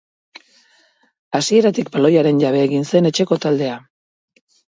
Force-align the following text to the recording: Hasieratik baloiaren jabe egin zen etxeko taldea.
Hasieratik 1.39 1.91
baloiaren 1.97 2.41
jabe 2.45 2.63
egin 2.69 2.89
zen 2.93 3.09
etxeko 3.13 3.37
taldea. 3.47 3.79